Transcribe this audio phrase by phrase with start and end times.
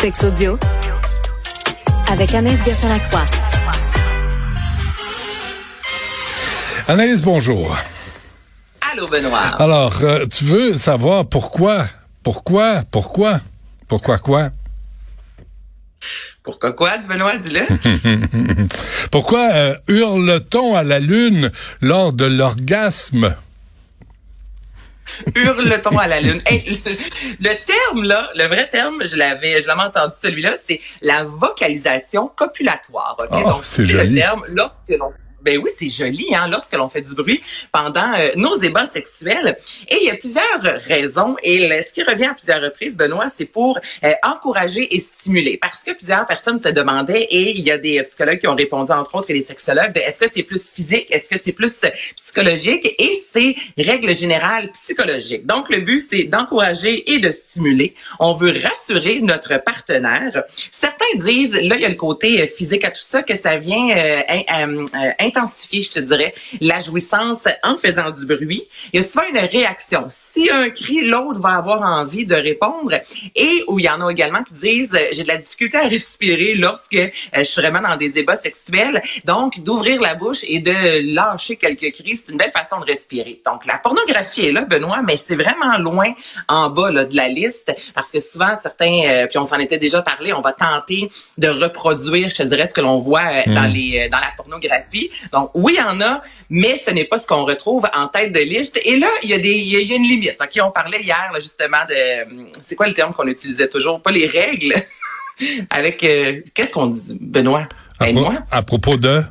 [0.00, 0.56] Sex audio
[2.08, 3.26] avec Anaïs Gertin-Lacroix.
[6.86, 7.76] Anaïs, bonjour.
[8.92, 9.56] Allô, Benoît.
[9.58, 11.86] Alors, euh, tu veux savoir pourquoi,
[12.22, 13.40] pourquoi, pourquoi,
[13.88, 14.50] pourquoi quoi?
[16.44, 17.66] Pourquoi quoi, Benoît, dis-le?
[19.10, 23.34] pourquoi euh, hurle-t-on à la lune lors de l'orgasme?
[25.34, 26.40] Hurle-t-on à la lune?
[26.46, 26.92] Hey, le,
[27.40, 32.30] le, terme, là, le vrai terme, je l'avais, je l'avais entendu celui-là, c'est la vocalisation
[32.34, 33.16] copulatoire.
[33.18, 33.42] Okay?
[33.46, 34.14] Oh, c'est joli.
[34.14, 37.42] Le terme, lorsque l'on ben oui, c'est joli, hein, lorsque l'on fait du bruit
[37.72, 39.58] pendant euh, nos débats sexuels.
[39.88, 41.36] Et il y a plusieurs raisons.
[41.42, 45.58] Et ce qui revient à plusieurs reprises, Benoît, c'est pour euh, encourager et stimuler.
[45.60, 48.92] Parce que plusieurs personnes se demandaient, et il y a des psychologues qui ont répondu,
[48.92, 51.80] entre autres, et des sexologues, de est-ce que c'est plus physique, est-ce que c'est plus
[52.16, 52.94] psychologique?
[52.98, 55.46] Et c'est règle générale psychologique.
[55.46, 57.94] Donc, le but, c'est d'encourager et de stimuler.
[58.18, 60.44] On veut rassurer notre partenaire.
[60.72, 63.90] Certains disent, là, il y a le côté physique à tout ça, que ça vient
[63.90, 68.64] euh, euh, intensifier, je te dirais, la jouissance en faisant du bruit.
[68.92, 70.06] Il y a souvent une réaction.
[70.10, 72.94] Si un cri, l'autre va avoir envie de répondre.
[73.34, 76.54] Et où il y en a également qui disent, j'ai de la difficulté à respirer
[76.54, 79.02] lorsque euh, je suis vraiment dans des débats sexuels.
[79.24, 83.40] Donc, d'ouvrir la bouche et de lâcher quelques cris, c'est une belle façon de respirer.
[83.46, 86.12] Donc, la pornographie est là, Benoît, mais c'est vraiment loin
[86.48, 89.78] en bas là, de la liste parce que souvent, certains, euh, puis on s'en était
[89.78, 93.42] déjà parlé, on va tenter de reproduire, je te dirais, ce que l'on voit euh,
[93.46, 95.10] dans les euh, dans la pornographie.
[95.32, 98.32] Donc, oui, il y en a, mais ce n'est pas ce qu'on retrouve en tête
[98.32, 98.80] de liste.
[98.84, 100.36] Et là, il y a des, il y a une limite.
[100.40, 104.10] Ok, on parlait hier là, justement de, c'est quoi le terme qu'on utilisait toujours, pas
[104.10, 104.74] les règles.
[105.70, 107.68] Avec qu'est-ce qu'on dit, Benoît?
[108.00, 108.34] À, pro moi?
[108.50, 109.22] à propos de?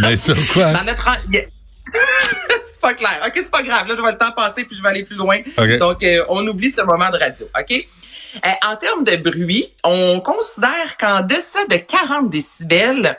[0.00, 0.72] Mais sur quoi?
[0.72, 1.08] Dans notre...
[1.92, 3.22] c'est pas clair.
[3.26, 3.86] OK, c'est pas grave.
[3.86, 5.38] Là, je vais le temps passer puis je vais aller plus loin.
[5.56, 5.78] Okay.
[5.78, 7.46] Donc, euh, on oublie ce moment de radio.
[7.58, 7.86] OK?
[8.44, 13.18] Euh, en termes de bruit, on considère qu'en deçà de 40 décibels,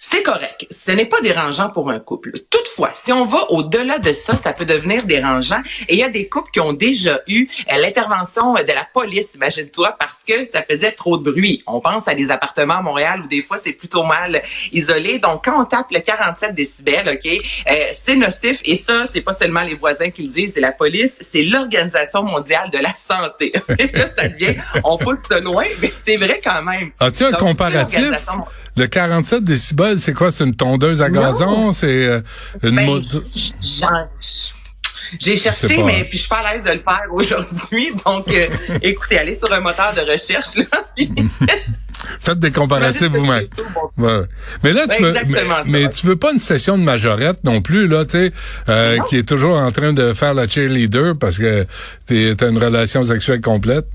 [0.00, 0.64] c'est correct.
[0.70, 2.30] Ce n'est pas dérangeant pour un couple.
[2.50, 5.60] Toutefois, si on va au-delà de ça, ça peut devenir dérangeant.
[5.88, 9.30] Et il y a des couples qui ont déjà eu euh, l'intervention de la police,
[9.34, 11.64] imagine-toi, parce que ça faisait trop de bruit.
[11.66, 14.40] On pense à des appartements à Montréal où des fois c'est plutôt mal
[14.72, 15.18] isolé.
[15.18, 17.26] Donc quand on tape le 47 décibels, ok,
[17.68, 18.60] euh, c'est nocif.
[18.64, 22.22] Et ça, c'est pas seulement les voisins qui le disent, c'est la police, c'est l'Organisation
[22.22, 23.52] mondiale de la santé.
[23.94, 26.92] là, ça devient, on fout de loin, mais c'est vrai quand même.
[27.00, 28.12] As-tu un comparatif?
[28.76, 30.30] Le 47 décibels, c'est quoi?
[30.30, 31.72] C'est une tondeuse à gazon?
[31.72, 32.20] C'est euh,
[32.62, 33.18] une ben, moto?
[35.18, 37.92] J'ai cherché, mais puis je suis pas à l'aise de le faire aujourd'hui.
[38.06, 38.46] Donc, euh,
[38.82, 40.56] écoutez, allez sur un moteur de recherche.
[40.56, 40.64] Là,
[42.20, 43.48] Faites des comparatifs vous-même.
[43.96, 44.22] Ouais.
[44.62, 47.88] Mais là, tu veux, mais, mais, tu veux pas une session de majorette non plus,
[47.88, 48.32] là, tu sais,
[48.68, 51.66] euh, qui est toujours en train de faire la cheerleader parce que
[52.06, 53.86] t'as une relation sexuelle complète?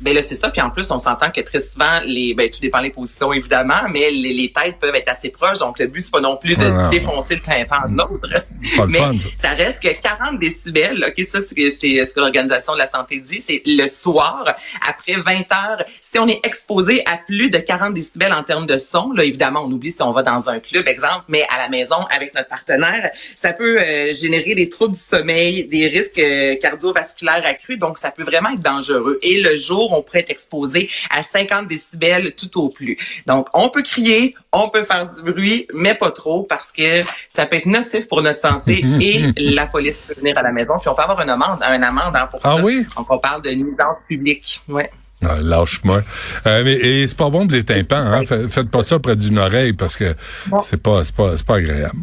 [0.00, 0.50] Ben là, c'est ça.
[0.50, 3.88] Puis en plus, on s'entend que très souvent, les, ben, tout dépend des positions, évidemment,
[3.90, 5.58] mais les, les têtes peuvent être assez proches.
[5.58, 8.44] Donc, le but, c'est pas non plus de ah, défoncer le tympan de l'autre.
[8.88, 9.28] Mais fun, ça.
[9.42, 9.50] ça.
[9.50, 13.62] reste que 40 décibels, OK, ça, c'est ce que l'Organisation de la santé dit, c'est
[13.66, 14.44] le soir,
[14.86, 15.84] après 20 heures.
[16.00, 19.64] Si on est exposé à plus de 40 décibels en termes de son, là, évidemment,
[19.64, 22.48] on oublie si on va dans un club, exemple, mais à la maison, avec notre
[22.48, 27.78] partenaire, ça peut euh, générer des troubles du sommeil, des risques euh, cardiovasculaires accrus.
[27.78, 29.18] Donc, ça peut vraiment être dangereux.
[29.22, 32.98] Et le jour on pourrait être exposé à 50 décibels tout au plus.
[33.26, 37.46] Donc, on peut crier, on peut faire du bruit, mais pas trop parce que ça
[37.46, 40.74] peut être nocif pour notre santé et la police peut venir à la maison.
[40.80, 42.64] Puis on peut avoir une amende, un amende hein, pour ah ça.
[42.64, 42.86] oui?
[42.96, 44.62] Donc, on parle de nuisance publique.
[44.68, 44.90] Ouais.
[45.24, 46.02] Ah, lâche-moi.
[46.46, 48.22] Euh, mais et c'est pas bon pour les tympans, hein?
[48.24, 50.14] Faites pas ça près d'une oreille parce que
[50.46, 50.60] bon.
[50.60, 51.98] c'est pas c'est pas c'est pas agréable.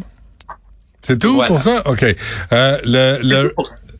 [1.00, 1.48] C'est tout voilà.
[1.48, 1.82] pour ça?
[1.86, 2.02] OK.
[2.02, 3.54] Euh, le, le,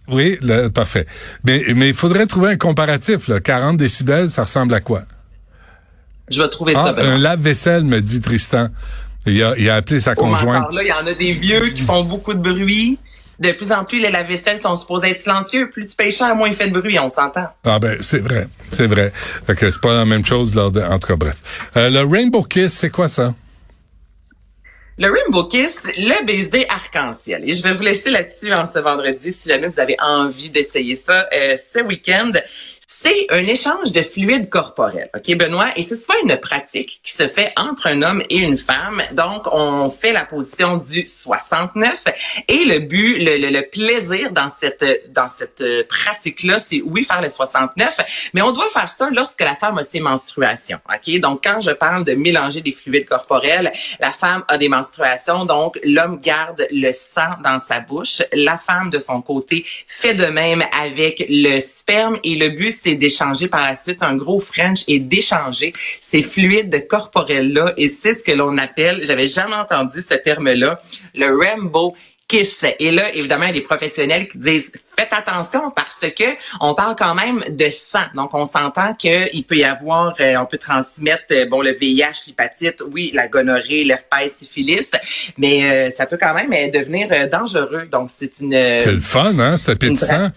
[0.09, 1.07] oui, le, parfait.
[1.45, 3.29] Mais mais il faudrait trouver un comparatif.
[3.29, 3.41] Là.
[3.41, 5.03] 40 décibels, ça ressemble à quoi?
[6.29, 7.03] Je vais trouver ah, ça.
[7.03, 8.69] Un lave-vaisselle, me dit Tristan.
[9.27, 10.73] Il a, il a appelé sa conjointe.
[10.73, 12.99] Là, il y en a des vieux qui font beaucoup de bruit.
[13.39, 15.69] De plus en plus, les lave-vaisselles sont supposés être silencieux.
[15.69, 17.47] Plus tu payes cher, moins il fait de bruit, on s'entend.
[17.65, 19.13] Ah ben, c'est vrai, c'est vrai.
[19.47, 20.81] Fait que c'est pas la même chose lors de...
[20.81, 21.37] En tout cas, bref.
[21.77, 23.35] Euh, le Rainbow Kiss, c'est quoi ça?
[24.99, 27.47] Le Rainbow Kiss, le baiser arc-en-ciel.
[27.47, 30.97] Et je vais vous laisser là-dessus en ce vendredi si jamais vous avez envie d'essayer
[30.97, 32.33] ça euh, ce week-end.
[33.07, 35.69] C'est un échange de fluides corporels, OK, Benoît?
[35.77, 39.01] Et c'est souvent une pratique qui se fait entre un homme et une femme.
[39.13, 42.03] Donc, on fait la position du 69.
[42.49, 47.23] Et le but, le, le, le plaisir dans cette dans cette pratique-là, c'est oui, faire
[47.23, 51.21] le 69, mais on doit faire ça lorsque la femme a ses menstruations, OK?
[51.21, 55.79] Donc, quand je parle de mélanger des fluides corporels, la femme a des menstruations, donc
[55.85, 58.23] l'homme garde le sang dans sa bouche.
[58.33, 62.19] La femme, de son côté, fait de même avec le sperme.
[62.25, 66.87] Et le but, c'est d'échanger par la suite un gros French et d'échanger ces fluides
[66.89, 67.75] corporels-là.
[67.77, 70.81] Et c'est ce que l'on appelle, j'avais jamais entendu ce terme-là,
[71.15, 71.95] le Rainbow
[72.29, 72.65] Kiss.
[72.81, 76.25] Et là, évidemment, il y a des professionnels qui disent faites attention parce que
[76.61, 78.07] on parle quand même de sang.
[78.15, 82.25] Donc, on s'entend qu'il peut y avoir, euh, on peut transmettre, euh, bon, le VIH,
[82.27, 84.91] l'hépatite, oui, la gonorrhée, l'herpès, syphilis,
[85.39, 87.87] mais euh, ça peut quand même devenir dangereux.
[87.91, 88.81] Donc, c'est une...
[88.81, 89.57] C'est le fun, hein?
[89.57, 90.31] C'est appétissant.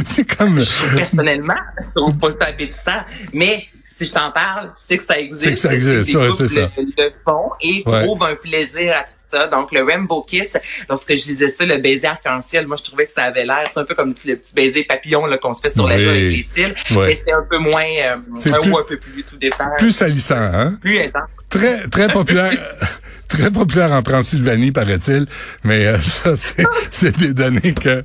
[0.04, 0.60] c'est comme...
[0.96, 3.02] Personnellement, je trouve pas ça appétissant,
[3.32, 3.66] mais
[3.96, 5.42] si je t'en parle, c'est que ça existe.
[5.42, 6.70] C'est que ça existe, ouais, c'est ça.
[6.76, 9.46] Le, fond et trouve un plaisir à tout ça.
[9.46, 10.56] Donc, le Rainbow Kiss,
[10.88, 13.80] lorsque je lisais ça, le baiser arc-en-ciel, moi, je trouvais que ça avait l'air, c'est
[13.80, 16.42] un peu comme le petit baiser papillon qu'on se fait sur la joue avec les
[16.42, 16.74] cils.
[16.90, 19.70] Mais c'est un peu moins, euh, un, plus, ou un peu plus, tout dépend.
[19.78, 20.78] Plus salissant, hein?
[20.80, 21.30] Plus intense.
[21.48, 22.52] Très, très populaire.
[23.28, 25.26] très populaire en Transylvanie, paraît-il,
[25.64, 28.04] mais euh, ça, c'est des données que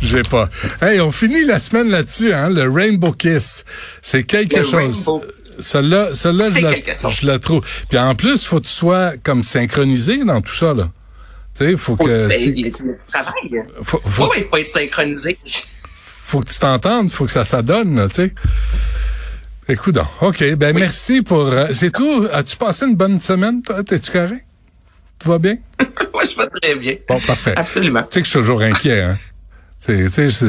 [0.00, 0.48] j'ai pas.
[0.80, 3.64] Hey, on finit la semaine là-dessus, hein, le Rainbow Kiss.
[4.00, 5.10] C'est quelque chose.
[5.58, 7.62] Celle-là, celle-là, je la, je la trouve.
[7.88, 10.90] Puis en plus, faut que tu sois comme synchronisé dans tout ça, là.
[11.54, 12.28] Tu sais, faut que.
[13.82, 15.38] Faut, faut, il faut être synchronisé.
[16.24, 18.34] Faut que tu t'entendes, faut que ça s'adonne, tu sais.
[19.68, 21.42] Écoute, OK, ben merci pour...
[21.42, 22.26] Euh, c'est tout.
[22.32, 23.84] As-tu passé une bonne semaine, toi?
[23.84, 24.42] T'es-tu carré?
[25.22, 25.56] Tout va bien?
[26.12, 26.96] Moi, je vais très bien.
[27.08, 27.54] Bon, parfait.
[27.56, 28.02] Absolument.
[28.02, 29.16] Tu sais que je suis toujours inquiet, hein?
[29.84, 30.48] Tu sais, c'est,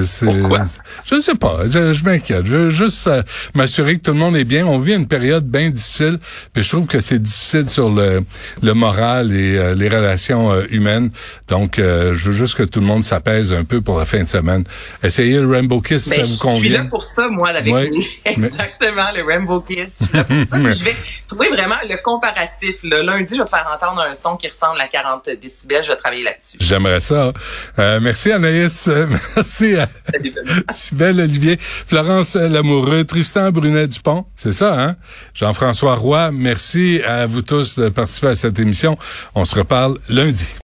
[1.06, 2.46] je sais pas, je, m'inquiète.
[2.46, 3.24] Je veux juste euh,
[3.56, 4.64] m'assurer que tout le monde est bien.
[4.68, 6.20] On vit une période bien difficile,
[6.54, 8.24] puis je trouve que c'est difficile sur le,
[8.62, 11.10] le moral et euh, les relations euh, humaines.
[11.48, 14.28] Donc, je veux juste que tout le monde s'apaise un peu pour la fin de
[14.28, 14.66] semaine.
[15.04, 16.58] Essayez le Rainbow Kiss, ça ben, vous convient.
[16.58, 17.74] Je suis là pour ça, moi, avec
[18.26, 20.00] Exactement, le Rainbow Kiss.
[20.00, 20.58] Je suis là pour ça.
[20.74, 20.96] je vais
[21.28, 22.78] trouver vraiment le comparatif.
[22.84, 23.02] Là.
[23.02, 25.84] Lundi, je vais te faire entendre un son qui ressemble à 40 décibels.
[25.84, 26.58] Je vais travailler là-dessus.
[26.60, 27.34] J'aimerais ça.
[27.78, 28.90] merci Anaïs.
[29.36, 29.88] Merci à
[30.72, 34.26] Sybelle Olivier, Florence Lamoureux, Tristan Brunet-Dupont.
[34.36, 34.96] C'est ça, hein?
[35.34, 38.98] Jean-François Roy, merci à vous tous de participer à cette émission.
[39.36, 40.56] On se reparle lundi.